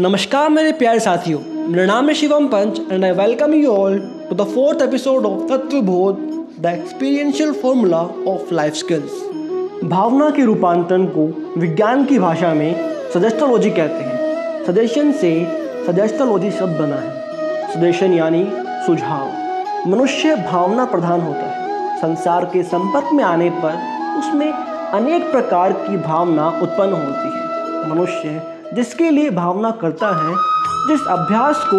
[0.00, 1.38] नमस्कार मेरे प्यारे साथियों,
[1.68, 3.98] मेरा नाम है Shivam Panch and I welcome you all
[4.30, 6.16] to the fourth episode of Tattvabodh
[6.60, 9.10] the experiential formula of life skills
[9.84, 12.74] भावना के रूपांतरण को विज्ञान की भाषा में
[13.14, 15.46] सजेस्टोलॉजी कहते हैं। सजेशन से
[15.86, 18.48] सजेस्टोलॉजी शब्द बना है। सजेशन यानी
[18.86, 23.78] सुझाव। मनुष्य भावना प्रधान होता है। संसार के संपर्क में आने पर
[24.18, 24.52] उसमें
[24.92, 30.34] अनेक प्रकार की भावना उत्पन्न होती है। मनुष्य जिसके लिए भावना करता है,
[30.88, 31.78] जिस अभ्यास को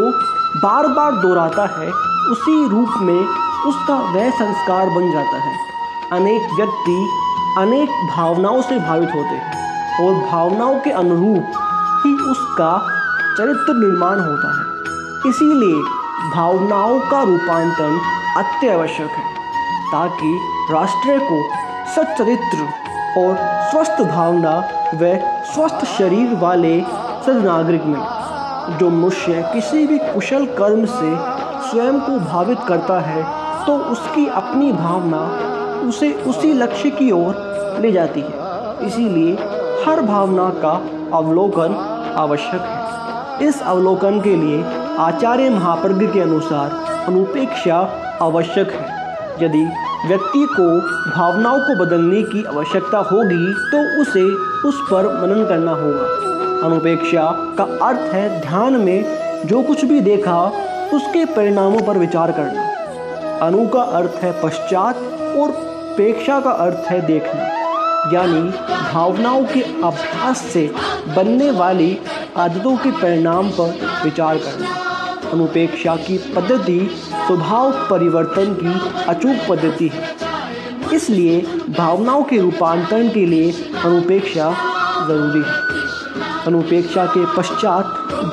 [0.61, 1.88] बार बार दोहराता है,
[2.32, 3.19] उसी रूप में
[3.68, 5.57] उसका वह संस्कार बन जाता है।
[6.11, 7.10] अनेक व्यक्ति
[7.57, 11.46] अनेक भावनाओं से भावित होते हैं और भावनाओं के अनुरूप
[12.05, 12.88] ही उसका
[13.38, 15.82] चरित्र निर्माण होता है। इसीलिए
[16.36, 18.00] भावनाओं का रूपांतरण
[18.38, 19.36] अत्यावश्यक है,
[19.91, 20.39] ताकि
[20.71, 21.43] राष्ट्र को
[21.96, 22.68] सच्चरित्र
[23.18, 23.38] और
[23.71, 24.57] स्वस्थ भावना
[24.96, 26.79] व स्वस्थ शरीर वाले
[27.25, 27.99] सदनागरिक में,
[28.77, 31.15] जो मनुष्य किसी भी कुशल कर्म से
[31.69, 33.23] स्वयं को भावित करता है
[33.65, 35.19] तो उसकी अपनी भावना
[35.87, 39.33] उसे उसी लक्ष्य की ओर ले जाती है। इसीलिए
[39.85, 40.71] हर भावना का
[41.17, 41.75] अवलोकन
[42.17, 44.63] आवश्यक है। इस अवलोकन के लिए
[44.99, 46.71] आचार्य महाप्रज्ञ के अनुसार
[47.07, 47.77] अनुपेक्षा
[48.21, 48.93] आवश्यक है।
[49.41, 49.63] यदि
[50.07, 50.67] व्यक्ति को
[51.11, 54.23] भावनाओं को बदलने की आवश्यकता होगी तो उसे
[54.66, 57.23] उस पर मनन करना होगा। अनुपेक्षा
[57.58, 59.05] का अर्थ है ध्यान में
[59.45, 60.45] जो कुछ भी देखा,
[60.94, 62.63] उसके परिणामों पर विचार करना।
[63.45, 64.97] अनु का अर्थ है पश्चात
[65.38, 65.52] और
[65.97, 67.43] पेक्षा का अर्थ है देखना।
[68.13, 68.41] यानी
[68.93, 70.71] भावनाओं के अभ्यास से
[71.16, 71.97] बनने वाली
[72.38, 74.67] आदतों के परिणाम पर विचार करना।
[75.31, 76.89] अनुपेक्षा की पद्धति
[77.27, 80.24] स्वभाव परिवर्तन की अचूक पद्धति है।
[80.95, 81.41] इसलिए
[81.77, 83.51] भावनाओं के रूपांतरण के लिए
[83.85, 84.49] अनुपेक्षा
[85.07, 85.75] ज़रूरी है?
[86.47, 87.85] अनुपेक्षा के पश्चात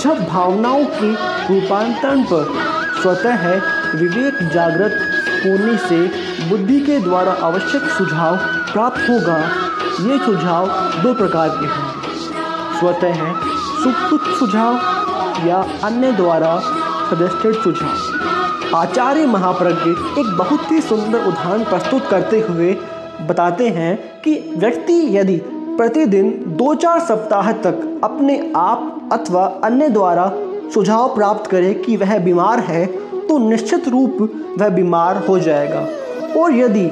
[0.02, 1.12] जब भावनाओं के
[1.54, 2.52] रूपांतरण पर
[3.02, 3.56] स्वतः है
[3.96, 4.92] विवेक जागृत
[5.46, 6.00] होने से
[6.48, 8.37] बुद्धि के द्वारा आवश्यक सुझाव
[8.72, 9.38] प्राप्त होगा,
[10.10, 10.66] ये सुझाव
[11.03, 11.92] दो प्रकार के हैं।
[12.81, 13.32] स्वतः
[13.82, 14.75] सुखुत सुझाव
[15.47, 16.60] या अन्य द्वारा
[17.62, 18.31] सुझाव।
[18.75, 19.91] आचार्य महाप्रज्ञ
[20.21, 22.72] एक बहुत ही सुंदर उदाहरण प्रस्तुत करते हुए
[23.28, 25.37] बताते हैं कि व्यक्ति यदि
[25.77, 30.31] प्रतिदिन दो चार सप्ताह तक अपने आप अथवा अन्य द्वारा
[30.75, 32.84] सुझाव प्राप्त करे कि वह बीमार है
[33.27, 34.16] तो निश्चित रूप
[34.59, 35.87] वह बीमार हो जाएगा।
[36.41, 36.88] और यदि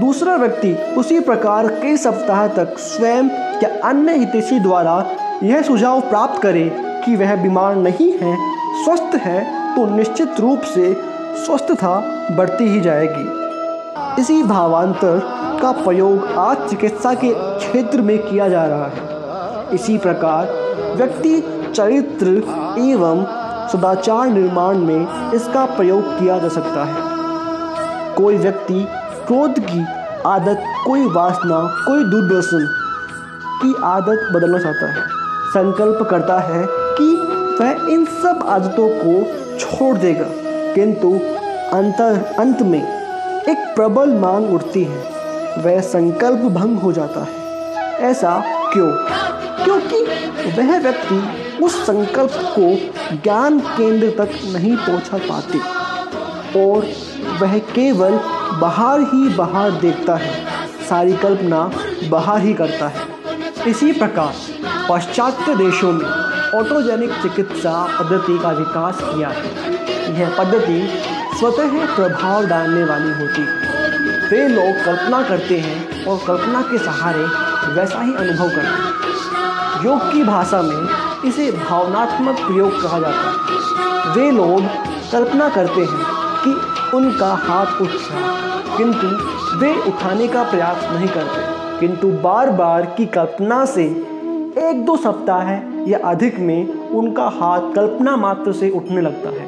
[0.00, 3.30] दूसरा व्यक्ति उसी प्रकार कई सप्ताह तक स्वयं
[3.62, 4.96] या अन्य हितैषी द्वारा
[5.42, 6.70] यह सुझाव प्राप्त करे
[7.04, 8.36] कि वह बीमार नहीं है,
[8.84, 9.44] स्वस्थ है
[9.76, 10.94] तो निश्चित रूप से
[11.44, 12.02] स्वस्थता
[12.36, 15.20] बढ़ती ही जाएगी। इसी भावांतर
[15.62, 19.16] का प्रयोग आज चिकित्सा के क्षेत्र में किया जा रहा है।
[19.74, 20.46] इसी प्रकार,
[20.96, 21.40] व्यक्ति
[21.76, 22.26] चरित्र
[22.78, 23.24] एवं
[23.68, 27.16] सदाचार निर्माण में इसका प्रयोग किया जा सकता है।
[28.14, 28.86] कोई व्यक्ति
[29.26, 29.86] क्रोध की
[30.26, 32.66] आदत, कोई वासना, कोई दुर्दर्शन
[33.62, 35.06] की आदत बदलना चाहता है।
[35.48, 37.16] संकल्प करता है कि
[37.60, 39.24] वह इन सब आदतों को
[39.58, 40.45] छोड़ देगा।
[40.76, 41.12] किंतु
[41.76, 42.82] अंतर अंत में
[43.48, 44.98] एक प्रबल मांग उठती है।
[45.58, 47.30] वह संकल्प भंग हो जाता है।
[48.00, 48.42] ऐसा
[48.72, 48.90] क्यों?
[49.64, 49.96] क्योंकि
[50.60, 51.28] वह व्यक्ति
[51.64, 55.58] उस संकल्प को ज्ञान केंद्र तक नहीं पहुँचा पाते।
[56.60, 56.86] और
[57.40, 58.20] वह केवल
[58.60, 60.44] बाहर ही बाहर देखता है।
[60.88, 61.70] सारी कल्पना
[62.08, 63.00] बाहर ही करता है।
[63.68, 64.34] इसी प्रकार
[64.88, 66.25] पाश्चात्य देशों में
[66.56, 70.88] ऑटोजेनिक चिकित्सा पद्धति का विकास किया। है यह पद्धति
[71.38, 73.66] स्वतः प्रभाव डालने वाली होती। है
[74.28, 77.24] वे लोग कल्पना करते हैं और कल्पना के सहारे
[77.72, 80.88] वैसा ही अनुभव करते हैं। योग की भाषा में
[81.24, 84.62] इसे भावनात्मक प्रयोग कहा जाता है। वे लोग
[85.12, 86.06] कल्पना करते हैं
[86.44, 86.50] कि
[86.96, 89.06] उनका हाथ उठ रहा किंतु
[89.56, 93.84] वे उठाने का प्रयास नहीं करते। किंतु बार बार की कल्पना से
[94.58, 95.40] एक दो सप्ताह
[95.86, 99.46] या अधिक में उनका हाथ कल्पना मात्र से उठने लगता है।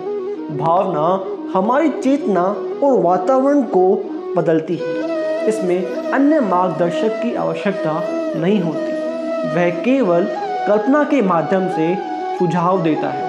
[0.57, 1.25] भावना
[1.59, 2.45] हमारी चेतना
[2.87, 5.09] और वातावरण को बदलती है।
[5.49, 8.03] इसमें अन्य मार्गदर्शक की आवश्यकता
[8.41, 8.93] नहीं होती।
[9.57, 10.25] वह केवल
[10.69, 11.95] कल्पना के माध्यम से
[12.39, 13.29] सुझाव देता है।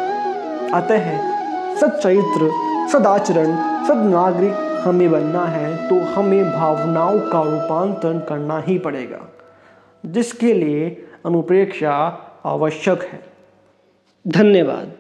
[0.71, 1.29] अतः
[1.75, 2.51] सच्चरित्र,
[2.94, 3.45] सदाचरण,
[3.88, 9.33] सदनागरिक हमें बनना है तो हमें भावनाओं का रूपांतरण करना ही पड़ेगा।
[10.06, 13.19] जिसके लिए अनुप्रेक्षा आवश्यक है।
[14.27, 14.87] धन्यवाद।